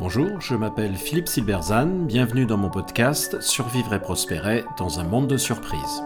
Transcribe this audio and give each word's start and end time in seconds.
Bonjour, 0.00 0.40
je 0.40 0.54
m'appelle 0.54 0.96
Philippe 0.96 1.28
Silberzan, 1.28 2.04
bienvenue 2.04 2.44
dans 2.44 2.58
mon 2.58 2.68
podcast 2.68 3.40
Survivre 3.40 3.94
et 3.94 4.00
prospérer 4.00 4.64
dans 4.76 5.00
un 5.00 5.04
monde 5.04 5.28
de 5.28 5.36
surprises. 5.36 6.02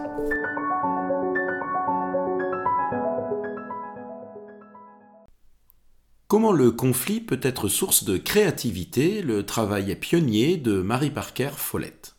Comment 6.27 6.51
le 6.51 6.71
conflit 6.71 7.19
peut 7.19 7.39
être 7.41 7.67
source 7.67 8.03
de 8.05 8.17
créativité? 8.17 9.21
Le 9.21 9.45
travail 9.45 9.93
pionnier 9.95 10.57
de 10.57 10.81
Marie 10.81 11.11
Parker 11.11 11.49
Follett. 11.57 12.15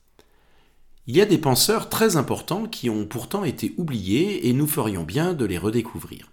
Il 1.06 1.16
y 1.16 1.22
a 1.22 1.26
des 1.26 1.38
penseurs 1.38 1.88
très 1.88 2.16
importants 2.16 2.66
qui 2.66 2.90
ont 2.90 3.06
pourtant 3.06 3.44
été 3.44 3.74
oubliés 3.78 4.48
et 4.48 4.52
nous 4.52 4.66
ferions 4.66 5.04
bien 5.04 5.32
de 5.32 5.44
les 5.44 5.58
redécouvrir. 5.58 6.29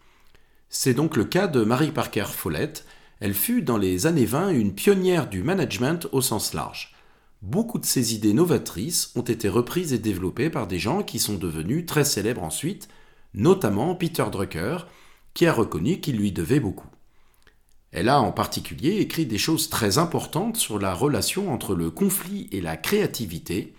C'est 0.69 0.93
donc 0.93 1.15
le 1.15 1.23
cas 1.23 1.47
de 1.47 1.63
Marie 1.63 1.91
Parker 1.91 2.25
Follett, 2.25 2.85
elle 3.19 3.33
fut 3.33 3.61
dans 3.61 3.77
les 3.77 4.05
années 4.05 4.25
20 4.25 4.49
une 4.49 4.75
pionnière 4.75 5.29
du 5.29 5.41
management 5.41 6.07
au 6.11 6.21
sens 6.21 6.53
large. 6.53 6.93
Beaucoup 7.41 7.79
de 7.79 7.85
ses 7.85 8.13
idées 8.13 8.33
novatrices 8.33 9.11
ont 9.15 9.21
été 9.21 9.47
reprises 9.47 9.93
et 9.93 9.97
développées 9.97 10.49
par 10.49 10.67
des 10.67 10.79
gens 10.79 11.03
qui 11.03 11.19
sont 11.19 11.35
devenus 11.35 11.85
très 11.85 12.03
célèbres 12.03 12.43
ensuite, 12.43 12.89
notamment 13.33 13.95
Peter 13.95 14.25
Drucker, 14.31 14.79
qui 15.33 15.45
a 15.45 15.53
reconnu 15.53 15.99
qu'il 15.99 16.17
lui 16.17 16.31
devait 16.31 16.59
beaucoup. 16.59 16.87
Elle 17.91 18.09
a 18.09 18.19
en 18.19 18.31
particulier 18.31 18.97
écrit 18.97 19.25
des 19.25 19.37
choses 19.37 19.69
très 19.69 19.97
importantes 19.97 20.57
sur 20.57 20.79
la 20.79 20.93
relation 20.93 21.53
entre 21.53 21.75
le 21.75 21.89
conflit 21.89 22.49
et 22.51 22.59
la 22.59 22.75
créativité, 22.75 23.73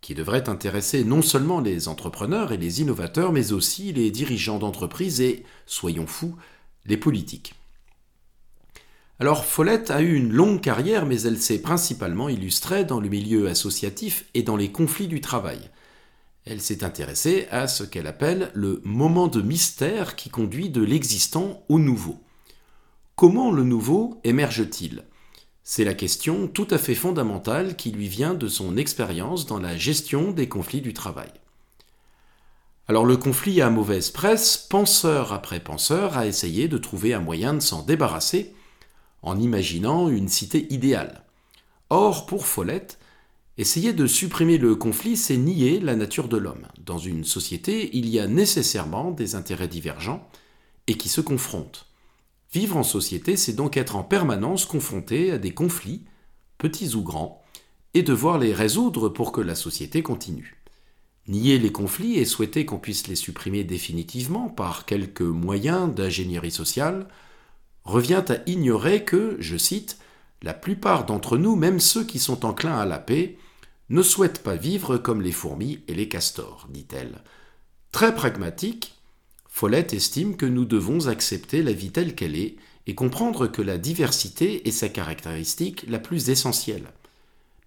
qui 0.00 0.14
devrait 0.14 0.48
intéresser 0.48 1.04
non 1.04 1.22
seulement 1.22 1.60
les 1.60 1.88
entrepreneurs 1.88 2.52
et 2.52 2.56
les 2.56 2.80
innovateurs, 2.80 3.32
mais 3.32 3.52
aussi 3.52 3.92
les 3.92 4.10
dirigeants 4.10 4.58
d'entreprises 4.58 5.20
et, 5.20 5.44
soyons 5.66 6.06
fous, 6.06 6.36
les 6.86 6.96
politiques. 6.96 7.54
Alors 9.18 9.44
Follett 9.44 9.90
a 9.90 10.00
eu 10.00 10.14
une 10.14 10.32
longue 10.32 10.62
carrière, 10.62 11.04
mais 11.04 11.20
elle 11.22 11.38
s'est 11.38 11.60
principalement 11.60 12.30
illustrée 12.30 12.84
dans 12.84 13.00
le 13.00 13.10
milieu 13.10 13.48
associatif 13.48 14.24
et 14.32 14.42
dans 14.42 14.56
les 14.56 14.72
conflits 14.72 15.08
du 15.08 15.20
travail. 15.20 15.58
Elle 16.46 16.62
s'est 16.62 16.84
intéressée 16.84 17.46
à 17.50 17.68
ce 17.68 17.84
qu'elle 17.84 18.06
appelle 18.06 18.50
le 18.54 18.80
moment 18.82 19.28
de 19.28 19.42
mystère 19.42 20.16
qui 20.16 20.30
conduit 20.30 20.70
de 20.70 20.82
l'existant 20.82 21.62
au 21.68 21.78
nouveau. 21.78 22.18
Comment 23.14 23.52
le 23.52 23.62
nouveau 23.62 24.18
émerge-t-il? 24.24 25.04
C'est 25.72 25.84
la 25.84 25.94
question 25.94 26.48
tout 26.48 26.66
à 26.72 26.78
fait 26.78 26.96
fondamentale 26.96 27.76
qui 27.76 27.92
lui 27.92 28.08
vient 28.08 28.34
de 28.34 28.48
son 28.48 28.76
expérience 28.76 29.46
dans 29.46 29.60
la 29.60 29.76
gestion 29.76 30.32
des 30.32 30.48
conflits 30.48 30.80
du 30.80 30.94
travail. 30.94 31.30
Alors 32.88 33.04
le 33.06 33.16
conflit 33.16 33.62
a 33.62 33.70
mauvaise 33.70 34.10
presse, 34.10 34.58
penseur 34.58 35.32
après 35.32 35.60
penseur 35.60 36.18
a 36.18 36.26
essayé 36.26 36.66
de 36.66 36.76
trouver 36.76 37.14
un 37.14 37.20
moyen 37.20 37.54
de 37.54 37.60
s'en 37.60 37.84
débarrasser, 37.84 38.52
en 39.22 39.38
imaginant 39.38 40.08
une 40.08 40.28
cité 40.28 40.66
idéale. 40.74 41.22
Or, 41.88 42.26
pour 42.26 42.48
Follett, 42.48 42.98
essayer 43.56 43.92
de 43.92 44.08
supprimer 44.08 44.58
le 44.58 44.74
conflit, 44.74 45.16
c'est 45.16 45.36
nier 45.36 45.78
la 45.78 45.94
nature 45.94 46.26
de 46.26 46.36
l'homme. 46.36 46.66
Dans 46.84 46.98
une 46.98 47.22
société, 47.22 47.96
il 47.96 48.08
y 48.08 48.18
a 48.18 48.26
nécessairement 48.26 49.12
des 49.12 49.36
intérêts 49.36 49.68
divergents 49.68 50.28
et 50.88 50.96
qui 50.96 51.08
se 51.08 51.20
confrontent. 51.20 51.86
Vivre 52.52 52.76
en 52.76 52.82
société, 52.82 53.36
c'est 53.36 53.52
donc 53.52 53.76
être 53.76 53.94
en 53.94 54.02
permanence 54.02 54.66
confronté 54.66 55.30
à 55.30 55.38
des 55.38 55.54
conflits, 55.54 56.04
petits 56.58 56.94
ou 56.94 57.02
grands, 57.02 57.42
et 57.94 58.02
devoir 58.02 58.38
les 58.38 58.52
résoudre 58.52 59.08
pour 59.08 59.30
que 59.30 59.40
la 59.40 59.54
société 59.54 60.02
continue. 60.02 60.56
Nier 61.28 61.58
les 61.58 61.70
conflits 61.70 62.18
et 62.18 62.24
souhaiter 62.24 62.64
qu'on 62.64 62.78
puisse 62.78 63.06
les 63.06 63.14
supprimer 63.14 63.62
définitivement 63.62 64.48
par 64.48 64.84
quelques 64.84 65.20
moyens 65.20 65.94
d'ingénierie 65.94 66.50
sociale, 66.50 67.06
revient 67.84 68.24
à 68.28 68.38
ignorer 68.46 69.04
que, 69.04 69.36
je 69.38 69.56
cite, 69.56 69.98
la 70.42 70.54
plupart 70.54 71.06
d'entre 71.06 71.36
nous, 71.36 71.54
même 71.54 71.78
ceux 71.78 72.04
qui 72.04 72.18
sont 72.18 72.44
enclins 72.44 72.78
à 72.78 72.86
la 72.86 72.98
paix, 72.98 73.38
ne 73.90 74.02
souhaitent 74.02 74.42
pas 74.42 74.56
vivre 74.56 74.96
comme 74.98 75.22
les 75.22 75.32
fourmis 75.32 75.80
et 75.86 75.94
les 75.94 76.08
castors, 76.08 76.66
dit-elle. 76.70 77.22
Très 77.92 78.14
pragmatique, 78.14 78.99
Follett 79.50 79.92
estime 79.92 80.36
que 80.36 80.46
nous 80.46 80.64
devons 80.64 81.08
accepter 81.08 81.62
la 81.62 81.72
vie 81.72 81.90
telle 81.90 82.14
qu'elle 82.14 82.34
est 82.34 82.56
et 82.86 82.94
comprendre 82.94 83.46
que 83.46 83.60
la 83.60 83.76
diversité 83.76 84.66
est 84.66 84.72
sa 84.72 84.88
caractéristique 84.88 85.84
la 85.86 85.98
plus 85.98 86.30
essentielle. 86.30 86.86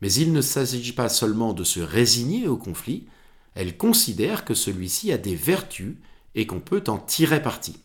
Mais 0.01 0.11
il 0.11 0.33
ne 0.33 0.41
s'agit 0.41 0.93
pas 0.93 1.07
seulement 1.07 1.53
de 1.53 1.63
se 1.63 1.79
résigner 1.79 2.47
au 2.47 2.57
conflit, 2.57 3.05
elle 3.53 3.77
considère 3.77 4.43
que 4.43 4.55
celui-ci 4.55 5.11
a 5.11 5.19
des 5.19 5.35
vertus 5.35 5.95
et 6.33 6.47
qu'on 6.47 6.59
peut 6.59 6.83
en 6.87 6.97
tirer 6.97 7.43
parti. 7.43 7.77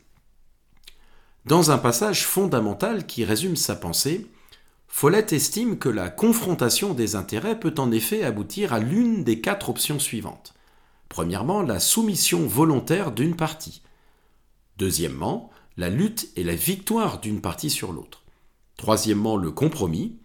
Dans 1.44 1.70
un 1.70 1.78
passage 1.78 2.25
fondamental 2.25 3.06
qui 3.06 3.25
résume 3.25 3.56
sa 3.56 3.76
pensée, 3.76 4.26
Follett 4.88 5.32
estime 5.34 5.78
que 5.78 5.88
la 5.88 6.08
confrontation 6.08 6.94
des 6.94 7.14
intérêts 7.14 7.60
peut 7.60 7.75
en 7.76 7.92
effet 7.92 8.25
aboutir 8.25 8.72
à 8.72 8.78
l'une 8.78 9.22
des 9.22 9.41
quatre 9.41 9.69
options 9.69 9.98
suivantes. 9.98 10.54
Premièrement, 11.10 11.62
la 11.62 11.78
soumission 11.78 12.47
volontaire 12.47 13.12
d'une 13.12 13.37
partie. 13.37 13.82
Deuxièmement, 14.78 15.50
la 15.76 15.90
lutte 15.90 16.28
et 16.36 16.44
la 16.44 16.54
victoire 16.54 17.20
d'une 17.20 17.40
partie 17.40 17.70
sur 17.70 17.92
l'autre. 17.92 18.22
Troisièmement, 18.76 19.36
le 19.36 19.50
compromis. 19.50 20.16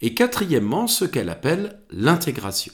Et 0.00 0.14
quatrièmement, 0.14 0.86
ce 0.86 1.04
qu'elle 1.04 1.28
appelle 1.28 1.80
l'intégration. 1.90 2.72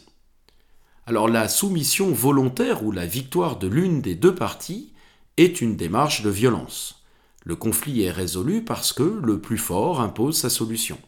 Alors 1.06 1.28
la 1.28 1.48
soumission 1.48 2.12
volontaire 2.12 2.84
ou 2.84 2.92
la 2.92 3.06
victoire 3.06 3.58
de 3.58 3.66
l'une 3.66 4.00
des 4.00 4.14
deux 4.14 4.34
parties 4.34 4.92
est 5.38 5.60
une 5.60 5.76
démarche 5.76 6.22
de 6.22 6.30
violence. 6.30 7.02
Le 7.44 7.56
conflit 7.56 8.02
est 8.02 8.10
résolu 8.10 8.62
parce 8.62 8.92
que 8.92 9.02
le 9.02 9.40
plus 9.40 9.58
fort 9.58 10.00
impose 10.00 10.36
sa 10.36 10.50
solution. 10.50 10.98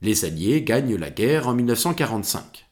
Les 0.00 0.24
Alliés 0.24 0.62
gagnent 0.62 0.96
la 0.96 1.10
guerre 1.10 1.48
en 1.48 1.54
1945. 1.54 2.66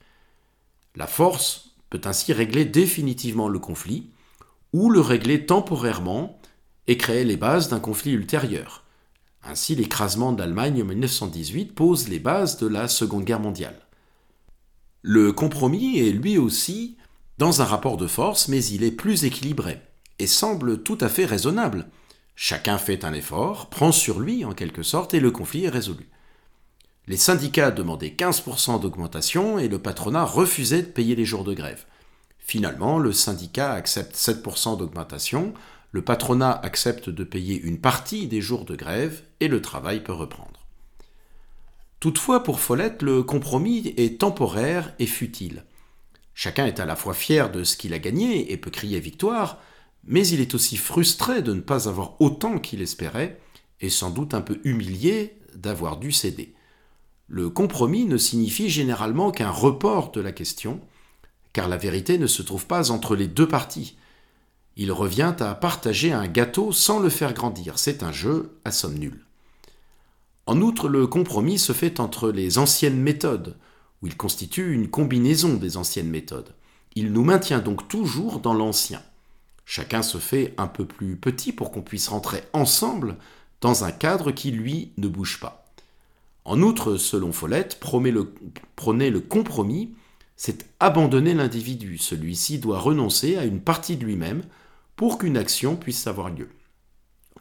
La 0.97 1.07
force 1.07 1.71
peut 1.91 2.01
ainsi 2.05 2.33
régler 2.33 2.65
définitivement 2.65 3.49
le 3.49 3.59
conflit, 3.59 4.11
ou 4.73 4.91
le 4.91 5.01
régler 5.01 5.47
temporairement 5.47 6.41
et 6.87 6.97
créer 6.97 7.25
les 7.25 7.37
bases 7.37 7.69
d'un 7.69 7.81
conflit 7.81 8.13
ultérieur. 8.13 8.85
Ainsi, 9.43 9.75
l'écrasement 9.75 10.33
d'Allemagne 10.33 10.83
en 10.83 10.87
1918 10.87 11.75
pose 11.75 12.09
les 12.09 12.19
bases 12.19 12.59
de 12.59 12.67
la 12.67 12.89
Seconde 12.89 13.25
Guerre 13.25 13.41
mondiale. 13.41 13.79
Le 15.03 15.33
compromis 15.33 15.99
est 15.99 16.13
lui 16.13 16.39
aussi 16.39 16.97
dans 17.39 17.61
un 17.61 17.65
rapport 17.65 17.97
de 17.97 18.07
force, 18.07 18.49
mais 18.49 18.65
il 18.65 18.83
est 18.85 18.91
plus 18.91 19.25
équilibré 19.25 19.81
et 20.19 20.27
semble 20.27 20.83
tout 20.83 20.99
à 21.01 21.09
fait 21.09 21.27
raisonnable. 21.27 21.89
Chacun 22.37 22.79
fait 22.79 23.05
un 23.05 23.13
effort, 23.13 23.69
prend 23.69 23.93
sur 23.93 24.21
lui 24.21 24.45
en 24.45 24.53
quelque 24.53 24.83
sorte, 24.83 25.15
et 25.15 25.21
le 25.21 25.31
conflit 25.31 25.65
est 25.65 25.71
résolu. 25.71 26.09
Les 27.07 27.17
syndicats 27.19 27.71
demandaient 27.71 28.15
15% 28.17 28.81
d'augmentation 28.81 29.59
et 29.59 29.69
le 29.69 29.79
patronat 29.79 30.25
refusait 30.25 30.83
de 30.83 30.89
payer 30.89 31.15
les 31.15 31.27
jours 31.27 31.45
de 31.45 31.53
grève. 31.53 31.85
Finalement, 32.39 32.99
le 32.99 33.13
syndicat 33.13 33.73
accepte 33.73 34.17
7% 34.17 34.79
d'augmentation, 34.79 35.53
le 35.95 36.03
patronat 36.03 36.51
accepte 36.51 37.09
de 37.09 37.23
payer 37.23 37.61
une 37.61 37.79
partie 37.79 38.27
des 38.27 38.41
jours 38.41 38.65
de 38.65 38.75
grève 38.75 39.23
et 39.39 39.47
le 39.47 39.63
travail 39.63 40.03
peut 40.03 40.13
reprendre. 40.13 40.67
Toutefois, 42.01 42.43
pour 42.43 42.59
Follette, 42.59 43.01
le 43.01 43.23
compromis 43.23 43.95
est 43.97 44.21
temporaire 44.21 44.93
et 44.99 45.07
futile. 45.07 45.63
Chacun 46.35 46.67
est 46.67 46.81
à 46.81 46.85
la 46.85 46.97
fois 46.97 47.15
fier 47.15 47.49
de 47.53 47.63
ce 47.63 47.77
qu'il 47.77 47.95
a 47.95 48.01
gagné 48.01 48.51
et 48.53 48.57
peut 48.57 48.73
crier 48.73 48.99
victoire, 48.99 49.61
mais 50.03 50.27
il 50.27 50.41
est 50.41 50.57
aussi 50.57 50.77
frustré 50.77 51.43
de 51.43 51.55
ne 51.55 51.61
pas 51.61 51.89
avoir 51.89 52.21
autant 52.21 52.59
qu'il 52.59 52.83
espérait, 52.83 53.39
et 53.81 53.89
sans 53.89 54.11
doute 54.11 54.35
un 54.35 54.41
peu 54.41 54.61
humilié 54.65 55.39
d'avoir 55.55 55.99
dû 55.99 56.11
céder. 56.11 56.57
Le 57.29 57.51
compromis 57.51 58.05
ne 58.05 58.17
signifie 58.17 58.69
généralement 58.69 59.31
qu'un 59.31 59.53
report 59.53 60.11
de 60.11 60.21
la 60.21 60.33
question, 60.33 60.81
car 61.53 61.69
la 61.69 61.77
vérité 61.77 62.19
ne 62.19 62.27
se 62.27 62.43
trouve 62.43 62.67
pas 62.67 62.91
entre 62.91 63.15
les 63.15 63.29
deux 63.29 63.47
parties. 63.47 63.97
Il 64.77 64.91
revient 64.91 65.35
à 65.39 65.55
partager 65.55 66.13
un 66.13 66.27
gâteau 66.27 66.73
sans 66.73 66.99
le 66.99 67.09
faire 67.09 67.33
grandir. 67.33 67.79
C'est 67.79 68.03
un 68.03 68.13
jeu 68.13 68.59
à 68.65 68.73
somme 68.73 68.99
nulle. 68.99 69.25
En 70.47 70.61
outre, 70.61 70.89
le 70.89 71.07
compromis 71.07 71.59
se 71.59 71.73
fait 71.73 72.01
entre 72.01 72.31
les 72.31 72.59
anciennes 72.59 73.01
méthodes, 73.01 73.57
où 74.03 74.07
il 74.07 74.17
constitue 74.17 74.75
une 74.75 74.89
combinaison 74.89 75.55
des 75.55 75.77
anciennes 75.77 76.11
méthodes. 76.11 76.55
Il 76.97 77.13
nous 77.13 77.25
maintient 77.25 77.61
donc 77.61 77.89
toujours 77.89 78.41
dans 78.41 78.55
l'ancien. 78.55 79.03
Chacun 79.65 80.03
se 80.03 80.19
fait 80.19 80.55
un 80.59 80.67
peu 80.67 80.85
plus 80.85 81.17
petit 81.17 81.53
pour 81.53 81.71
qu'on 81.71 81.83
puisse 81.83 82.09
rentrer 82.09 82.43
ensemble 82.53 83.17
dans 83.61 83.85
un 83.85 83.93
cadre 83.93 84.31
qui, 84.31 84.51
lui, 84.51 84.93
ne 84.99 85.09
bouge 85.09 85.41
pas. 85.41 85.73
En 86.45 86.61
outre, 86.61 86.97
selon 86.97 87.33
Follett, 87.33 87.81
prôner 87.81 88.11
le, 88.11 88.35
le 88.77 89.21
compromis, 89.21 89.95
c'est 90.37 90.67
abandonner 90.81 91.33
l'individu. 91.33 91.97
Celui-ci 91.97 92.59
doit 92.59 92.79
renoncer 92.79 93.37
à 93.37 93.45
une 93.45 93.61
partie 93.61 93.97
de 93.97 94.05
lui-même 94.05 94.43
pour 94.97 95.19
qu'une 95.19 95.37
action 95.37 95.77
puisse 95.77 96.07
avoir 96.07 96.31
lieu. 96.31 96.49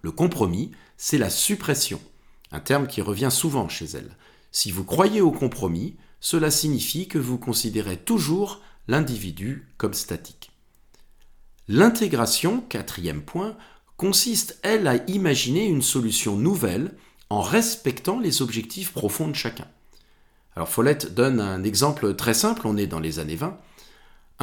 Le 0.01 0.11
compromis, 0.11 0.71
c'est 0.97 1.17
la 1.17 1.29
suppression, 1.29 2.01
un 2.51 2.59
terme 2.59 2.87
qui 2.87 3.01
revient 3.01 3.29
souvent 3.31 3.69
chez 3.69 3.85
elle. 3.85 4.17
Si 4.51 4.71
vous 4.71 4.83
croyez 4.83 5.21
au 5.21 5.31
compromis, 5.31 5.95
cela 6.19 6.51
signifie 6.51 7.07
que 7.07 7.17
vous 7.17 7.37
considérez 7.37 7.97
toujours 7.97 8.61
l'individu 8.87 9.67
comme 9.77 9.93
statique. 9.93 10.51
L'intégration, 11.67 12.61
quatrième 12.61 13.21
point, 13.21 13.57
consiste, 13.97 14.59
elle, 14.63 14.87
à 14.87 14.97
imaginer 15.07 15.65
une 15.65 15.81
solution 15.81 16.35
nouvelle 16.35 16.91
en 17.29 17.41
respectant 17.41 18.19
les 18.19 18.41
objectifs 18.41 18.91
profonds 18.91 19.27
de 19.27 19.35
chacun. 19.35 19.67
Alors 20.55 20.69
Follette 20.69 21.13
donne 21.13 21.39
un 21.39 21.63
exemple 21.63 22.15
très 22.15 22.33
simple, 22.33 22.67
on 22.67 22.77
est 22.77 22.87
dans 22.87 22.99
les 22.99 23.19
années 23.19 23.35
20. 23.35 23.57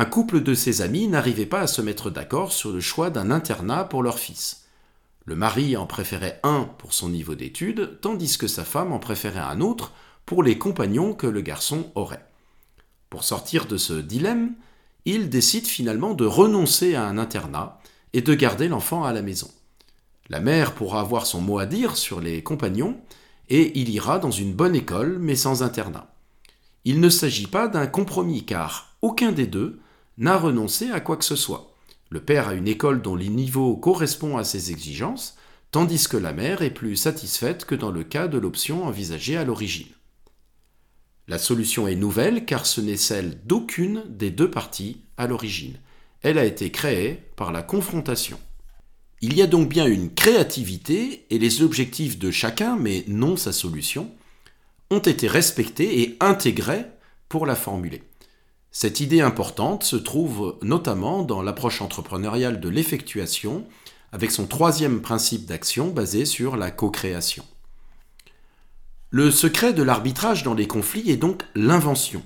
Un 0.01 0.07
couple 0.07 0.43
de 0.43 0.55
ses 0.55 0.81
amis 0.81 1.09
n'arrivait 1.09 1.45
pas 1.45 1.61
à 1.61 1.67
se 1.67 1.83
mettre 1.83 2.09
d'accord 2.09 2.55
sur 2.55 2.73
le 2.73 2.81
choix 2.81 3.11
d'un 3.11 3.31
internat 3.31 3.85
pour 3.85 4.03
leur 4.03 4.19
fils. 4.19 4.65
Le 5.27 5.37
mari 5.37 5.77
en 5.77 5.85
préférait 5.85 6.41
un 6.43 6.71
pour 6.79 6.95
son 6.95 7.11
niveau 7.11 7.35
d'études, 7.35 7.99
tandis 8.01 8.39
que 8.39 8.47
sa 8.47 8.65
femme 8.65 8.95
en 8.95 8.99
préférait 8.99 9.41
un 9.41 9.61
autre 9.61 9.93
pour 10.25 10.43
les 10.43 10.57
compagnons 10.57 11.13
que 11.13 11.27
le 11.27 11.43
garçon 11.43 11.93
aurait. 11.97 12.25
Pour 13.11 13.25
sortir 13.25 13.67
de 13.67 13.77
ce 13.77 13.93
dilemme, 13.93 14.55
il 15.05 15.29
décide 15.29 15.67
finalement 15.67 16.15
de 16.15 16.25
renoncer 16.25 16.95
à 16.95 17.05
un 17.05 17.19
internat 17.19 17.79
et 18.15 18.23
de 18.23 18.33
garder 18.33 18.69
l'enfant 18.69 19.05
à 19.05 19.13
la 19.13 19.21
maison. 19.21 19.51
La 20.31 20.41
mère 20.41 20.73
pourra 20.73 21.03
avoir 21.03 21.27
son 21.27 21.43
mot 21.43 21.59
à 21.59 21.67
dire 21.67 21.99
sur 21.99 22.23
les 22.23 22.43
compagnons, 22.43 22.97
et 23.51 23.79
il 23.79 23.91
ira 23.91 24.19
dans 24.19 24.31
une 24.31 24.55
bonne 24.55 24.77
école 24.77 25.19
mais 25.21 25.37
sans 25.37 25.63
internat. 25.63 26.11
Il 26.87 27.01
ne 27.01 27.11
s'agit 27.11 27.49
pas 27.49 27.69
d'un 27.69 27.87
compromis 27.87 28.47
car 28.47 28.97
aucun 29.03 29.33
des 29.33 29.47
deux 29.47 29.79
n'a 30.21 30.37
renoncé 30.37 30.91
à 30.91 31.01
quoi 31.01 31.17
que 31.17 31.25
ce 31.25 31.35
soit. 31.35 31.75
Le 32.11 32.21
père 32.21 32.49
a 32.49 32.55
une 32.55 32.69
école 32.69 33.03
dont 33.03 33.17
le 33.17 33.25
niveau 33.25 33.75
correspond 33.77 34.37
à 34.37 34.45
ses 34.45 34.71
exigences, 34.71 35.37
tandis 35.73 36.07
que 36.09 36.17
la 36.17 36.33
mère 36.33 36.63
est 36.63 36.71
plus 36.75 36.95
satisfaite 36.95 37.65
que 37.65 37.75
dans 37.75 37.91
le 37.91 38.05
cas 38.05 38.29
de 38.29 38.39
l'option 38.39 38.85
envisagée 38.85 39.37
à 39.37 39.45
l'origine. 39.45 39.89
La 41.27 41.39
solution 41.39 41.89
est 41.89 41.95
nouvelle 41.95 42.45
car 42.45 42.67
ce 42.67 42.81
n'est 42.81 42.97
celle 42.97 43.41
d'aucune 43.47 44.05
des 44.09 44.31
deux 44.31 44.51
parties 44.51 45.01
à 45.17 45.27
l'origine. 45.27 45.79
Elle 46.23 46.39
a 46.39 46.45
été 46.45 46.71
créée 46.71 47.23
par 47.37 47.51
la 47.51 47.63
confrontation. 47.63 48.39
Il 49.23 49.35
y 49.37 49.43
a 49.43 49.47
donc 49.47 49.69
bien 49.69 49.87
une 49.87 50.13
créativité 50.13 51.27
et 51.31 51.39
les 51.39 51.63
objectifs 51.63 52.19
de 52.19 52.31
chacun, 52.31 52.77
mais 52.77 53.05
non 53.07 53.37
sa 53.37 53.53
solution, 53.53 54.11
ont 54.91 54.99
été 54.99 55.29
respectés 55.29 56.03
et 56.03 56.17
intégrés 56.21 56.85
pour 57.29 57.47
la 57.47 57.55
formuler. 57.55 58.03
Cette 58.73 59.01
idée 59.01 59.21
importante 59.21 59.83
se 59.83 59.97
trouve 59.97 60.57
notamment 60.63 61.23
dans 61.25 61.43
l'approche 61.43 61.83
entrepreneuriale 61.83 62.61
de 62.61 62.69
l'effectuation, 62.69 63.67
avec 64.13 64.31
son 64.31 64.47
troisième 64.47 65.01
principe 65.01 65.47
d'action 65.47 65.89
basé 65.89 66.25
sur 66.25 66.57
la 66.57 66.71
co-création. 66.71 67.45
Le 69.11 69.33
secret 69.33 69.73
de 69.73 69.83
l'arbitrage 69.83 70.45
dans 70.45 70.55
les 70.55 70.69
conflits 70.69 71.11
est 71.11 71.17
donc 71.17 71.43
l'invention. 71.57 72.23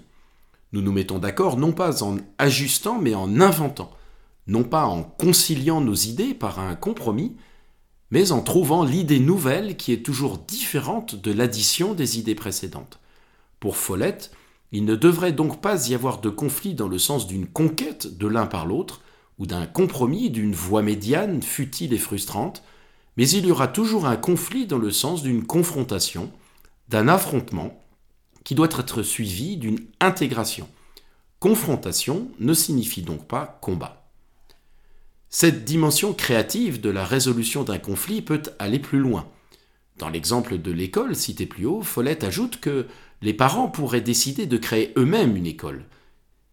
Nous 0.72 0.82
nous 0.82 0.92
mettons 0.92 1.18
d'accord 1.18 1.56
non 1.56 1.72
pas 1.72 2.02
en 2.02 2.18
ajustant 2.36 2.98
mais 3.00 3.14
en 3.14 3.40
inventant, 3.40 3.90
non 4.46 4.64
pas 4.64 4.84
en 4.84 5.02
conciliant 5.02 5.80
nos 5.80 5.94
idées 5.94 6.34
par 6.34 6.58
un 6.58 6.74
compromis, 6.74 7.36
mais 8.10 8.32
en 8.32 8.42
trouvant 8.42 8.84
l'idée 8.84 9.18
nouvelle 9.18 9.78
qui 9.78 9.92
est 9.92 10.04
toujours 10.04 10.36
différente 10.36 11.14
de 11.14 11.32
l'addition 11.32 11.94
des 11.94 12.18
idées 12.18 12.34
précédentes. 12.34 13.00
Pour 13.60 13.76
Follette, 13.76 14.30
il 14.74 14.84
ne 14.84 14.96
devrait 14.96 15.30
donc 15.30 15.60
pas 15.60 15.88
y 15.88 15.94
avoir 15.94 16.20
de 16.20 16.28
conflit 16.28 16.74
dans 16.74 16.88
le 16.88 16.98
sens 16.98 17.28
d'une 17.28 17.46
conquête 17.46 18.18
de 18.18 18.26
l'un 18.26 18.46
par 18.46 18.66
l'autre, 18.66 19.02
ou 19.38 19.46
d'un 19.46 19.66
compromis, 19.66 20.30
d'une 20.30 20.52
voie 20.52 20.82
médiane 20.82 21.44
futile 21.44 21.92
et 21.92 21.98
frustrante, 21.98 22.64
mais 23.16 23.28
il 23.28 23.46
y 23.46 23.52
aura 23.52 23.68
toujours 23.68 24.04
un 24.04 24.16
conflit 24.16 24.66
dans 24.66 24.78
le 24.78 24.90
sens 24.90 25.22
d'une 25.22 25.44
confrontation, 25.44 26.32
d'un 26.88 27.06
affrontement 27.06 27.80
qui 28.42 28.56
doit 28.56 28.66
être 28.66 29.04
suivi 29.04 29.56
d'une 29.56 29.78
intégration. 30.00 30.68
Confrontation 31.38 32.26
ne 32.40 32.52
signifie 32.52 33.02
donc 33.02 33.28
pas 33.28 33.60
combat. 33.60 34.10
Cette 35.30 35.64
dimension 35.64 36.12
créative 36.12 36.80
de 36.80 36.90
la 36.90 37.04
résolution 37.04 37.62
d'un 37.62 37.78
conflit 37.78 38.22
peut 38.22 38.42
aller 38.58 38.80
plus 38.80 38.98
loin. 38.98 39.28
Dans 39.98 40.08
l'exemple 40.08 40.58
de 40.58 40.72
l'école 40.72 41.14
cité 41.14 41.46
plus 41.46 41.64
haut, 41.64 41.82
Follette 41.82 42.24
ajoute 42.24 42.58
que 42.58 42.88
les 43.22 43.34
parents 43.34 43.68
pourraient 43.68 44.00
décider 44.00 44.46
de 44.46 44.56
créer 44.56 44.92
eux-mêmes 44.96 45.36
une 45.36 45.46
école. 45.46 45.86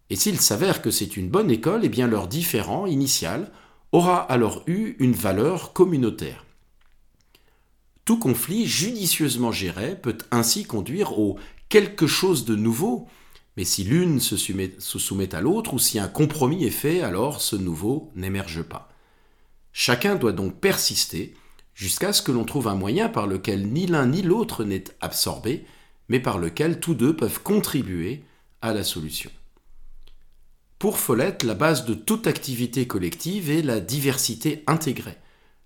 Et 0.10 0.16
s'il 0.16 0.40
s'avère 0.40 0.82
que 0.82 0.92
c'est 0.92 1.18
une 1.18 1.30
bonne 1.30 1.52
école, 1.52 1.82
eh 1.84 1.90
bien 1.90 2.08
leur 2.08 2.28
différent 2.28 2.86
initial 2.86 3.52
aura 3.92 4.20
alors 4.20 4.64
eu 4.68 4.96
une 5.00 5.14
valeur 5.14 5.74
communautaire. 5.74 6.46
Tout 8.06 8.18
conflit 8.18 8.66
judicieusement 8.66 9.52
géré 9.52 9.96
peut 9.96 10.18
ainsi 10.32 10.66
conduire 10.66 11.18
au 11.18 11.38
quelque 11.70 12.08
chose 12.08 12.46
de 12.46 12.56
nouveau, 12.56 13.08
mais 13.58 13.64
si 13.64 13.84
l'une 13.84 14.20
se 14.20 14.38
soumet, 14.38 15.36
à 15.36 15.42
l'autre 15.42 15.74
ou 15.74 15.80
si 15.80 16.00
un 16.00 16.08
compromis 16.08 16.66
est 16.66 16.70
fait, 16.70 17.02
alors 17.02 17.42
ce 17.42 17.56
nouveau 17.56 18.12
n'émerge 18.16 18.64
pas. 18.64 18.90
Chacun 19.72 20.16
doit 20.16 20.34
donc 20.34 20.60
persister 20.60 21.34
jusqu'à 21.74 22.12
ce 22.12 22.22
que 22.22 22.32
l'on 22.32 22.44
trouve 22.44 22.68
un 22.68 22.76
moyen 22.76 23.08
par 23.08 23.28
lequel 23.28 23.68
ni 23.68 23.88
l'un 23.88 24.08
ni 24.08 24.22
l'autre 24.22 24.64
n'est 24.64 24.84
absorbé, 25.00 25.66
mais 26.10 26.20
par 26.20 26.38
lequel 26.38 26.80
tous 26.80 26.94
deux 26.94 27.16
peuvent 27.16 27.42
contribuer 27.42 28.24
à 28.62 28.74
la 28.74 28.84
solution. 28.84 29.32
Pour 30.80 30.98
Follette, 30.98 31.44
la 31.44 31.54
base 31.54 31.86
de 31.86 31.94
toute 31.94 32.26
activité 32.26 32.88
collective 32.88 33.52
est 33.52 33.62
la 33.62 33.80
diversité 33.80 34.64
intégrée. 34.68 35.18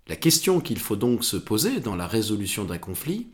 La 0.08 0.16
question 0.16 0.60
qu'il 0.60 0.78
faut 0.78 0.96
donc 0.96 1.24
se 1.24 1.36
poser 1.36 1.80
dans 1.80 1.96
la 1.96 2.06
résolution 2.06 2.64
d'un 2.64 2.78
conflit, 2.78 3.28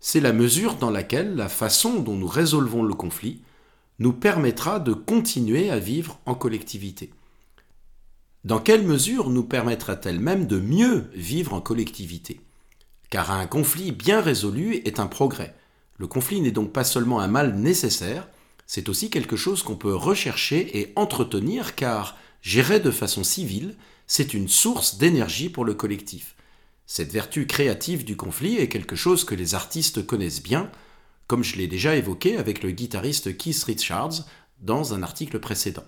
c'est 0.00 0.20
la 0.20 0.32
mesure 0.32 0.76
dans 0.76 0.90
laquelle 0.90 1.36
la 1.36 1.48
façon 1.48 2.00
dont 2.00 2.16
nous 2.16 2.26
résolvons 2.26 2.82
le 2.82 2.94
conflit 2.94 3.42
nous 3.98 4.14
permettra 4.14 4.80
de 4.80 4.94
continuer 4.94 5.70
à 5.70 5.78
vivre 5.78 6.18
en 6.24 6.34
collectivité. 6.34 7.10
Dans 8.44 8.58
quelle 8.58 8.86
mesure 8.86 9.28
nous 9.28 9.44
permettra-t-elle 9.44 10.18
même 10.18 10.46
de 10.46 10.58
mieux 10.58 11.10
vivre 11.12 11.52
en 11.52 11.60
collectivité? 11.60 12.40
Car 13.10 13.30
un 13.30 13.46
conflit 13.46 13.92
bien 13.92 14.22
résolu 14.22 14.76
est 14.86 14.98
un 14.98 15.06
progrès. 15.06 15.54
Le 16.00 16.06
conflit 16.06 16.40
n'est 16.40 16.50
donc 16.50 16.72
pas 16.72 16.82
seulement 16.82 17.20
un 17.20 17.28
mal 17.28 17.56
nécessaire, 17.56 18.26
c'est 18.66 18.88
aussi 18.88 19.10
quelque 19.10 19.36
chose 19.36 19.62
qu'on 19.62 19.76
peut 19.76 19.94
rechercher 19.94 20.80
et 20.80 20.94
entretenir 20.96 21.74
car, 21.74 22.16
géré 22.40 22.80
de 22.80 22.90
façon 22.90 23.22
civile, 23.22 23.76
c'est 24.06 24.32
une 24.32 24.48
source 24.48 24.96
d'énergie 24.96 25.50
pour 25.50 25.66
le 25.66 25.74
collectif. 25.74 26.36
Cette 26.86 27.12
vertu 27.12 27.46
créative 27.46 28.06
du 28.06 28.16
conflit 28.16 28.56
est 28.56 28.70
quelque 28.70 28.96
chose 28.96 29.24
que 29.24 29.34
les 29.34 29.54
artistes 29.54 30.06
connaissent 30.06 30.42
bien, 30.42 30.72
comme 31.26 31.44
je 31.44 31.56
l'ai 31.56 31.66
déjà 31.68 31.94
évoqué 31.96 32.38
avec 32.38 32.62
le 32.62 32.70
guitariste 32.70 33.36
Keith 33.36 33.62
Richards 33.64 34.24
dans 34.62 34.94
un 34.94 35.02
article 35.02 35.38
précédent. 35.38 35.84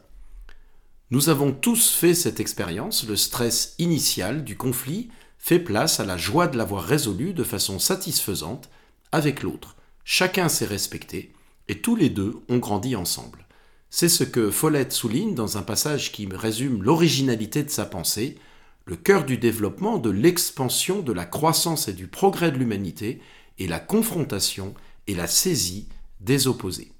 Nous 1.10 1.30
avons 1.30 1.52
tous 1.52 1.88
fait 1.88 2.14
cette 2.14 2.38
expérience, 2.38 3.08
le 3.08 3.16
stress 3.16 3.76
initial 3.78 4.44
du 4.44 4.58
conflit 4.58 5.08
fait 5.38 5.58
place 5.58 6.00
à 6.00 6.04
la 6.04 6.18
joie 6.18 6.48
de 6.48 6.58
l'avoir 6.58 6.84
résolu 6.84 7.32
de 7.32 7.44
façon 7.44 7.78
satisfaisante 7.78 8.68
avec 9.10 9.42
l'autre. 9.42 9.74
Chacun 10.04 10.48
s'est 10.48 10.66
respecté 10.66 11.32
et 11.68 11.80
tous 11.80 11.96
les 11.96 12.10
deux 12.10 12.34
ont 12.48 12.58
grandi 12.58 12.94
ensemble. 12.96 13.46
C'est 13.90 14.08
ce 14.08 14.24
que 14.24 14.50
Follette 14.50 14.92
souligne 14.92 15.34
dans 15.34 15.58
un 15.58 15.62
passage 15.62 16.12
qui 16.12 16.26
résume 16.32 16.82
l'originalité 16.82 17.62
de 17.62 17.70
sa 17.70 17.84
pensée, 17.84 18.38
le 18.84 18.96
cœur 18.96 19.24
du 19.24 19.38
développement, 19.38 19.98
de 19.98 20.10
l'expansion, 20.10 21.02
de 21.02 21.12
la 21.12 21.24
croissance 21.24 21.86
et 21.88 21.92
du 21.92 22.08
progrès 22.08 22.50
de 22.50 22.56
l'humanité 22.56 23.20
est 23.58 23.66
la 23.66 23.80
confrontation 23.80 24.74
et 25.06 25.14
la 25.14 25.26
saisie 25.26 25.88
des 26.20 26.48
opposés. 26.48 26.92